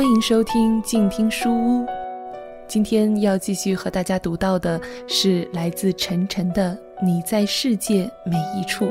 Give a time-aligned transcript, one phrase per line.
[0.00, 1.84] 欢迎收听静听书屋。
[2.66, 6.74] 今天要继续和大家读到的是来自晨晨的
[7.04, 8.86] 《你在世界每一处》。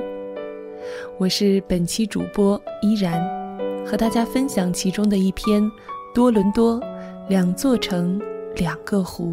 [1.18, 3.20] 我是本期主播依然，
[3.84, 5.64] 和大家分享其中的一篇
[6.14, 6.80] 《多伦多
[7.28, 8.22] 两座城
[8.56, 9.32] 两个湖》。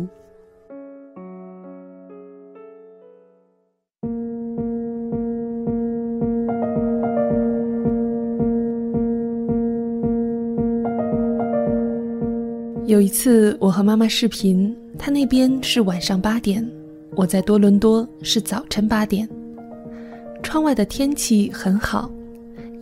[12.97, 16.67] 有一次，我和妈妈视频，她那边是晚上八点，
[17.15, 19.29] 我在多伦多是早晨八点。
[20.43, 22.11] 窗外的天气很好，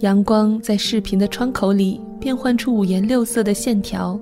[0.03, 4.17] 阳光在视频的窗口里变换出五颜六色的线条。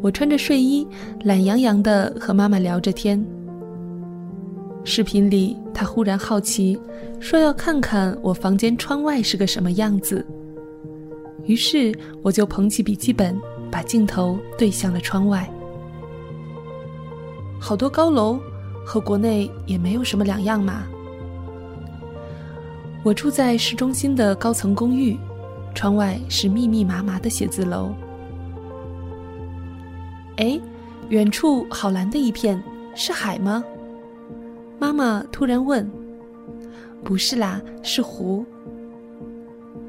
[0.00, 0.86] 我穿着睡衣，
[1.24, 3.20] 懒洋洋地和妈妈聊着天。
[4.84, 6.78] 视频里，她忽然好奇，
[7.18, 10.24] 说要看看我房间窗外是个什么样子。
[11.44, 11.92] 于是，
[12.22, 13.36] 我就捧起笔记本。
[13.76, 15.46] 把镜头对向了窗外，
[17.60, 18.40] 好多高楼，
[18.86, 20.84] 和国内也没有什么两样嘛。
[23.02, 25.14] 我住在市中心的高层公寓，
[25.74, 27.90] 窗外是密密麻麻的写字楼。
[30.38, 30.58] 哎，
[31.10, 32.58] 远处好蓝的一片，
[32.94, 33.62] 是海吗？
[34.78, 35.86] 妈妈突然问。
[37.04, 38.42] 不是啦，是湖。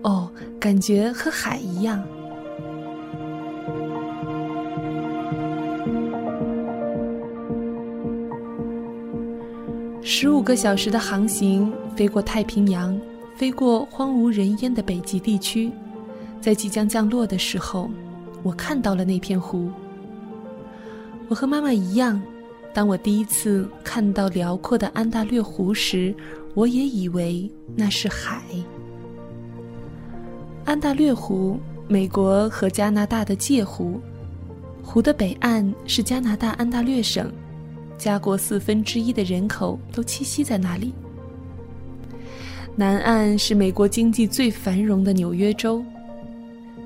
[0.02, 2.04] 哦，感觉和海一样。
[10.10, 12.98] 十五个小时的航行，飞过太平洋，
[13.36, 15.70] 飞过荒无人烟的北极地区，
[16.40, 17.92] 在即将降落的时候，
[18.42, 19.70] 我看到了那片湖。
[21.28, 22.22] 我和妈妈一样，
[22.74, 26.16] 当我第一次看到辽阔的安大略湖时，
[26.54, 28.42] 我也以为那是海。
[30.64, 34.00] 安大略湖，美国和加拿大的界湖，
[34.82, 37.30] 湖的北岸是加拿大安大略省。
[37.98, 40.94] 加国四分之一的人口都栖息在那里。
[42.76, 45.84] 南岸是美国经济最繁荣的纽约州。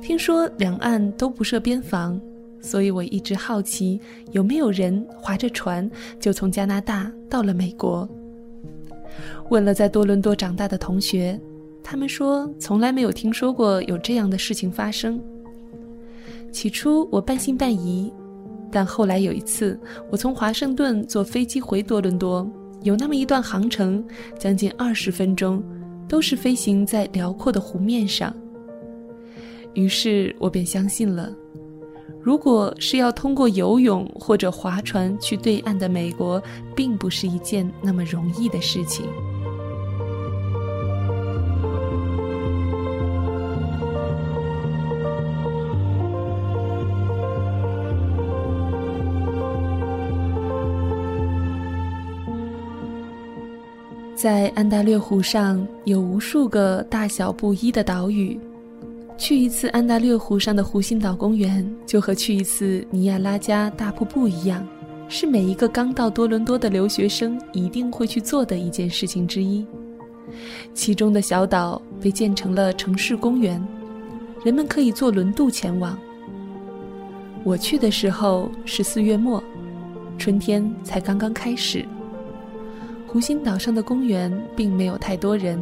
[0.02, 2.20] 听说两岸都不设边防，
[2.62, 4.00] 所以我一直好奇
[4.32, 5.90] 有没有人划着船
[6.20, 8.08] 就从加拿大到了美国。
[9.50, 11.40] 问了在多伦多长大的同学，
[11.84, 15.22] 他们说从来没有听说过有这样的事情发生。
[16.52, 18.12] 起初我半信半疑。
[18.72, 22.50] 但后来有一次，我从华盛顿坐飞机回多伦多，
[22.84, 24.04] 有那么一段航程，
[24.40, 25.62] 将近二十分钟，
[26.08, 28.34] 都是飞行在辽阔的湖面上。
[29.74, 31.34] 于是我便相信了，
[32.22, 36.42] 如果是要通过游泳或者划船去对岸的美国，
[36.76, 39.06] 并不是一件那么容易的事情。
[54.22, 58.40] 在安大略湖上有无数个大小不一的岛屿，
[59.18, 64.64] 去一次安大略湖上的湖心岛公园，就和去一次尼亚拉加大瀑布一样，
[65.10, 69.66] 是每一个刚到多伦多的留学生一定会去做的一件事情之一。
[70.72, 73.60] 其中的小岛被建成了城市公园，
[74.46, 75.98] 人们可以坐轮渡前往。
[77.44, 79.44] 我去的时候是四月末，
[80.20, 81.84] 春天才刚刚开始。
[83.12, 85.62] 湖心岛上的公园并没有太多人。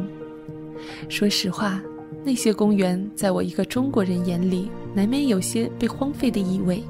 [1.08, 1.82] 说实话，
[2.22, 6.80] 那些公园在我一个中国人眼里，难免有些被荒废的意味。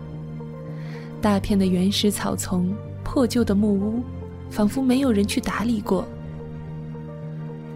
[1.18, 4.02] 大片的原始草丛、破旧的木屋，
[4.50, 6.06] 仿佛没有人去打理过。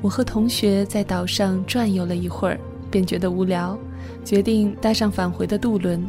[0.02, 3.78] 我和同学在岛上转悠了一会儿，便觉得无聊，
[4.26, 6.04] 决定搭上返回的渡轮。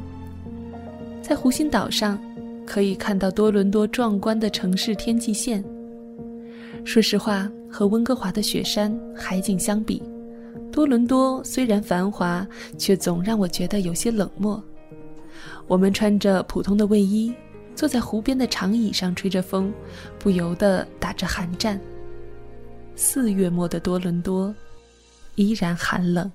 [1.21, 2.19] 在湖心岛上，
[2.65, 5.63] 可以看到多伦多壮观的城市天际线。
[6.85, 10.01] 说实话，和温哥华的雪山海景相比，
[10.71, 14.63] 多伦多虽然繁华，却总让我觉得有些冷漠。
[15.67, 17.33] 我们穿着普通的卫衣，
[17.75, 19.73] 坐在湖边的长椅上吹着风，
[20.19, 21.77] 不由得打着寒颤。
[22.95, 24.53] 四月末的多伦多
[25.33, 26.31] 依然寒冷。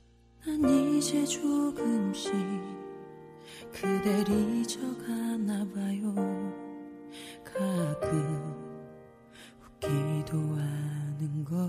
[9.80, 11.66] 기도하는 것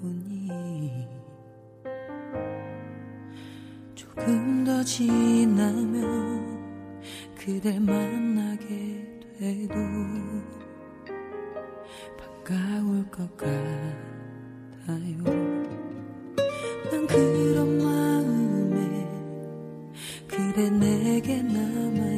[0.00, 1.08] 보니
[3.94, 6.58] 조금 더 지나면
[7.38, 9.74] 그댈 만나게 돼도
[12.18, 13.54] 반가울 것 같아요.
[16.90, 19.06] 난 그런 마음에
[20.26, 22.13] 그대 내게 남아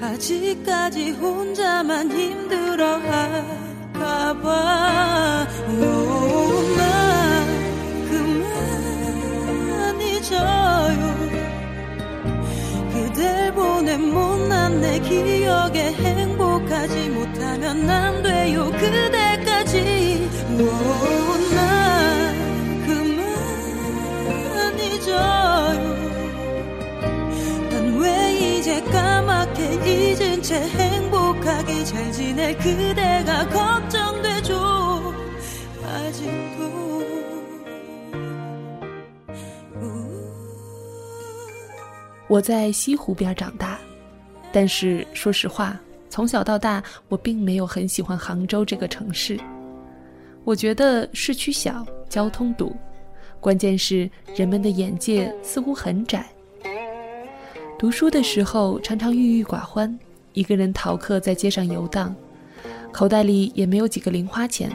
[0.00, 2.98] 아직까지 혼자만 힘들어
[3.94, 4.48] 할까봐.
[6.78, 7.46] 나
[8.08, 11.02] 그만 잊어요.
[12.92, 18.70] 그댈 보낸 못난 내 기억에 행복하지 못하면 안 돼요.
[18.70, 20.30] 그대까지.
[20.56, 21.31] 나
[28.91, 35.13] 까맣게 잊은 채 행복하게 잘 지낼 그대가 걱정되죠
[35.83, 36.77] 아직도
[42.27, 43.79] 我在西湖边长大，
[44.51, 45.79] 但是说实话，
[46.09, 49.39] 从小到大我并没有很喜欢杭州这个城市。
[50.43, 52.75] 我觉得市区小，交通堵，
[53.39, 56.27] 关键是人们的眼界似乎很窄。
[57.82, 59.98] 读书的时候常常郁郁寡欢，
[60.34, 62.14] 一个人逃课在街上游荡，
[62.92, 64.70] 口袋里也没有几个零花钱。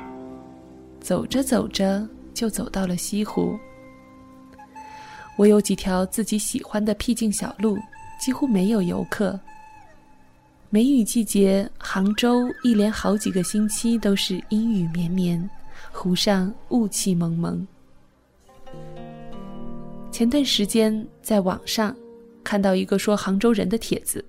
[0.99, 3.57] 走着走着就走到了西湖。
[5.37, 7.77] 我有几条自己喜欢的僻静小路，
[8.19, 9.39] 几乎没有游客。
[10.69, 15.49] 梅雨季节，杭州一连好几个星期都是阴雨绵绵，
[15.93, 17.65] 湖上雾气蒙蒙。
[20.11, 21.95] 前段时间在网上
[22.47, 24.23] 看到一个说杭州人的帖子，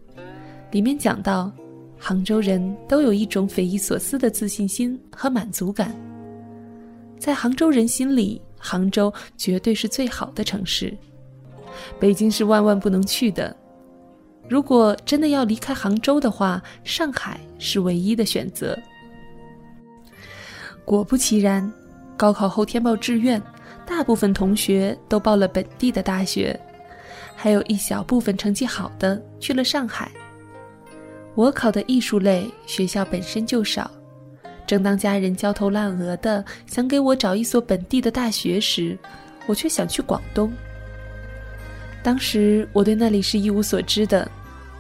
[0.73, 1.53] 里面讲到，
[1.97, 5.95] 杭州人都有一种匪夷所思的自信心和满足感。
[7.17, 10.93] 在杭州人心里，杭州绝对是最好的城市，
[12.01, 13.57] 北京是万万不能去的。
[14.49, 18.77] 如果真的要离开杭州的话，上海是唯一的选择。
[20.85, 21.73] 果不其然，
[22.17, 23.41] 高考后填报志愿，
[23.87, 26.59] 大部分同学都报了本地的大学，
[27.41, 30.11] 还有一小部分成绩好的去了上海。
[31.37, 33.89] 我考的艺术类，学校本身就少。
[34.67, 38.99] 正当家人焦头烂额的想给我找一所本地的大学时，
[39.47, 40.53] 我却想去广东。
[42.03, 44.29] 当时我对那里是一无所知的，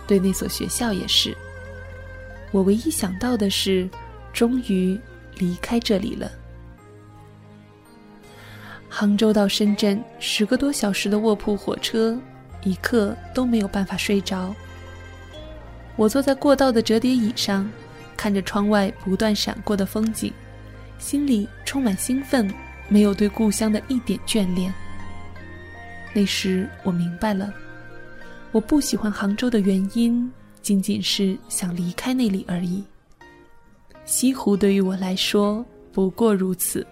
[0.09, 1.33] 对那所学校也是。
[2.51, 3.89] 我唯一想到的是，
[4.33, 4.99] 终于
[5.37, 6.29] 离开这里了。
[8.89, 12.19] 杭州到深圳十个多小时的卧铺火车，
[12.63, 14.55] 一刻都没有办法睡着。
[15.97, 17.69] 我坐在过道的折叠椅上。
[18.17, 20.33] 看着窗外不断闪过的风景，
[20.99, 22.53] 心里充满兴奋，
[22.89, 24.75] 没有对故乡的一点眷恋。
[26.13, 27.55] 那时我明白了，
[28.51, 30.29] 我不喜欢杭州的原因，
[30.61, 32.83] 仅仅是想离开那里而已。
[34.05, 36.85] 西湖对于我来说不过如此。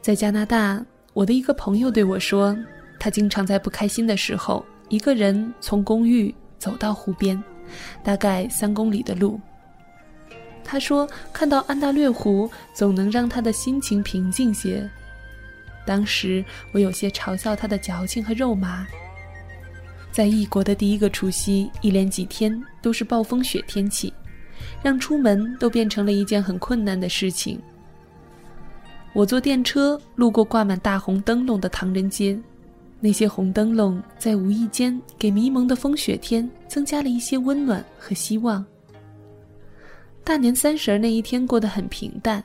[0.00, 0.80] 在加拿大，
[1.12, 2.56] 我的一个朋友对我说，
[2.98, 7.42] 他经常在不开心的时候，一个人从公寓走到湖边。
[8.00, 9.40] 大概三公里的路。
[10.62, 11.04] 他说
[11.34, 14.88] ：“看到安大略湖，总能让他的心情平静些。”
[15.84, 18.86] 当时我有些嘲笑他的矫情和肉麻。
[20.12, 24.14] 在异国的第一个除夕，一连几天都是暴风雪天气，
[24.80, 27.60] 让出门都变成了一件很困难的事情。
[29.12, 32.38] 我坐电车路过挂满大红灯笼的唐人街。
[32.98, 38.64] 那些红灯笼在无意间给迷蒙的风雪天增加了一些温暖和希望。
[40.24, 42.42] 大年三十那一天过得很平淡，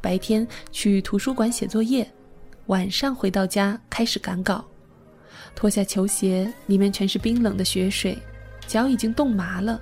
[0.00, 2.10] 白天去图书馆写作业，
[2.66, 4.64] 晚上回到家开始赶稿。
[5.54, 8.18] 脱下球鞋，里面全是冰冷的雪水，
[8.66, 9.80] 脚已经冻麻了。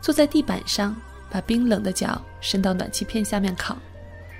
[0.00, 0.94] 坐在地板上，
[1.30, 3.76] 把冰冷的脚伸到暖气片下面烤，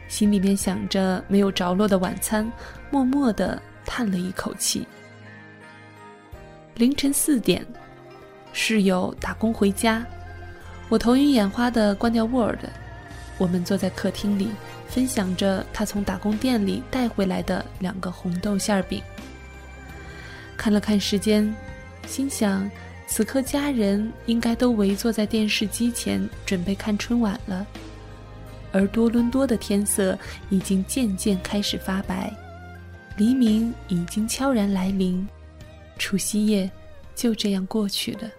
[0.06, 2.48] 心里面想着没有着落的晚餐，
[2.92, 3.60] 默默的。
[3.88, 4.86] 叹了一口气。
[6.74, 7.66] 凌晨四点，
[8.52, 10.04] 室友打工回家，
[10.90, 12.60] 我头晕眼花的关掉 Word，
[13.38, 14.50] 我们坐在客厅里，
[14.88, 19.02] 分享着他从打工店里带回来的两个红豆馅饼。
[20.56, 21.52] 看了看时间，
[22.06, 22.70] 心想，
[23.08, 27.66] 此刻家人应该都围坐在电视机前准备看春晚了，
[28.70, 30.16] 而多伦多的天色
[30.50, 32.32] 已经渐渐开始发白。
[33.18, 35.26] 黎明已经悄然来临。
[35.98, 36.70] 除夕夜
[37.16, 38.30] 就这样过去了。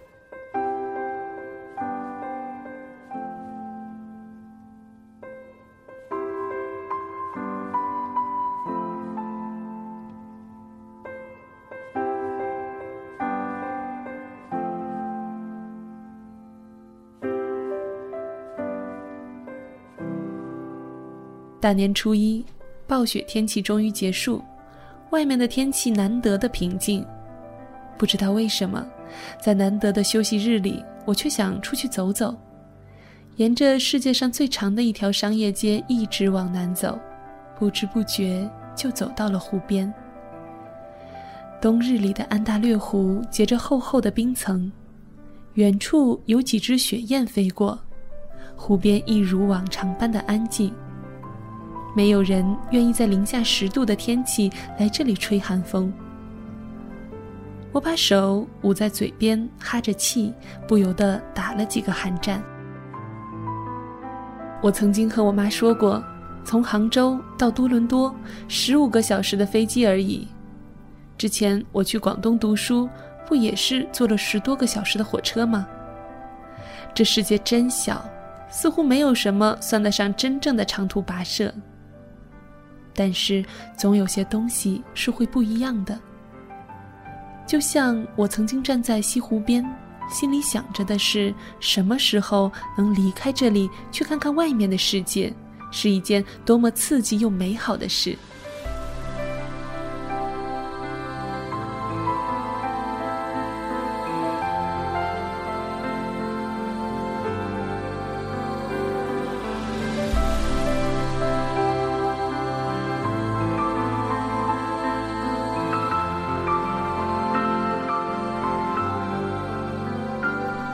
[21.60, 22.42] 大年初一
[22.86, 24.42] 暴雪天气终于结束。
[25.10, 27.04] 外面的天气难得的平静。
[27.98, 28.84] 不知道为什么，
[29.40, 32.34] 在难得的休息日里，我却想出去走走，
[33.36, 36.98] 沿着世界上最长的一条商业街一直往南走，
[37.58, 39.92] 不知不觉就走到了湖边。
[41.60, 44.72] 冬日里的安大略湖结着厚厚的冰层，
[45.54, 47.78] 远处有几只雪雁飞过，
[48.56, 50.72] 湖边一如往常般的安静。
[51.94, 55.92] 没有人愿意在零下十度的天气来这里吹寒风。
[57.72, 60.34] 我把手捂在嘴边，哈着气，
[60.66, 62.42] 不由得打了几个寒战。
[64.60, 66.02] 我曾经和我妈说过，
[66.44, 68.14] 从杭州到多伦多，
[68.48, 70.26] 十五个小时的飞机而已。
[71.16, 72.88] 之前我去广东读书，
[73.26, 75.66] 不也是坐了十多个小时的火车吗？
[76.92, 78.04] 这世界真小，
[78.48, 81.52] 似乎没有什么算得上真正的长途跋涉。
[82.94, 83.44] 但是，
[83.76, 85.98] 总有些东西是会不一样的。
[87.46, 89.64] 就像我曾经站在西湖边，
[90.08, 95.32] 心里想着的是什么时候能离开这里，去看看外面的世界，
[95.70, 98.16] 是一件多么刺激又美好的事。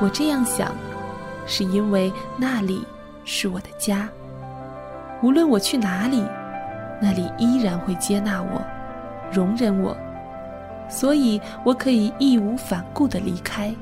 [0.07, 0.73] 我这样想，
[1.49, 2.87] 是因为那里
[3.25, 4.09] 是我的家。
[5.21, 6.23] 无论我去哪里，
[7.03, 8.63] 那里依然会接纳我，
[9.33, 9.97] 容忍我，
[10.89, 13.75] 所以我可以义无反顾地离开，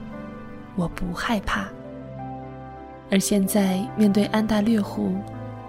[0.76, 1.68] 我不害怕。
[3.10, 5.16] 而现在面对安大略湖，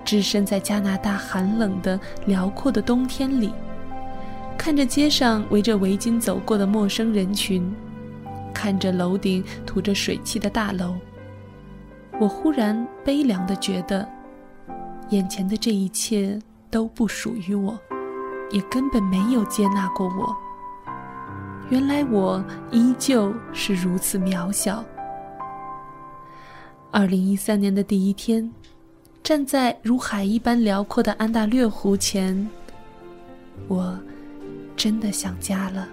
[0.05, 3.51] 置身在加拿大寒冷的辽阔的冬天里，
[4.57, 7.75] 看着街上围着围巾走过的陌生人群。
[8.55, 10.95] 看着楼顶吐着水汽的大楼，
[12.19, 14.07] 我忽然悲凉的觉得，
[15.09, 16.39] 眼前的这一切
[16.71, 17.77] 都不属于我，
[18.49, 20.33] 也根本没有接纳过我。
[21.69, 24.83] 原来我依旧是如此渺小。
[26.91, 28.49] 二零一三年的第一天，
[29.21, 32.49] 站在如海一般辽阔的安大略湖前，
[33.67, 33.99] 我
[34.77, 35.87] 真的想家了。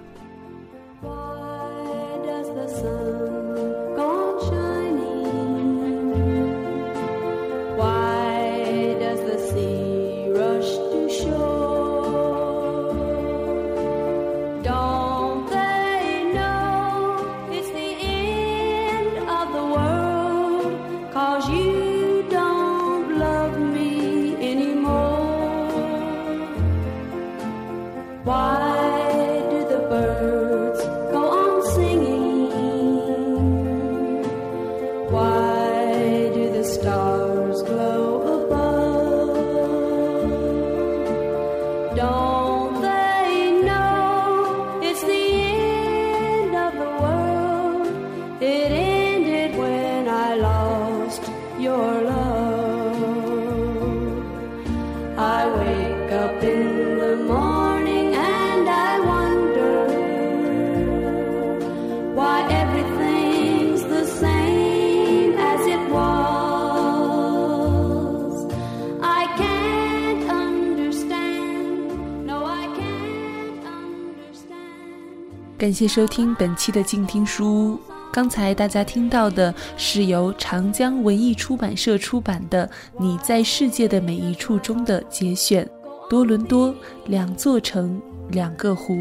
[75.62, 77.78] 感谢收听本期的静听书屋。
[78.12, 82.66] 刚才大家听到的是由长江文艺出版社出版的
[82.98, 85.64] 《你在世界的每一处》中的节选，
[86.10, 86.74] 《多伦多
[87.06, 88.94] 两座城两个湖》，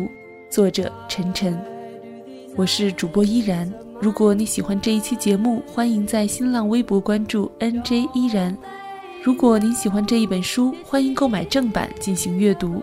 [0.51, 1.59] 作者陈晨。
[2.55, 3.67] 我是主播依然。
[3.99, 8.55] 如果你喜欢这一期节目，欢迎在新浪微博关注 NJ 依然。
[9.23, 12.80] 如果您喜欢这一本书，欢迎购买正版进行阅读。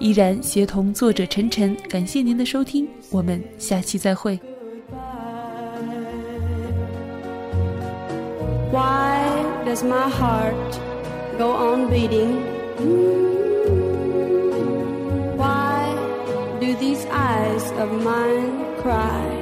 [0.00, 4.40] 依然协同作者晨晨，感谢您的收听，我们下期再会。
[8.72, 9.28] Why
[9.66, 10.54] does my heart
[11.38, 12.38] go on beating?
[15.36, 15.94] Why
[16.60, 18.50] do these eyes of mine
[18.82, 19.39] cry?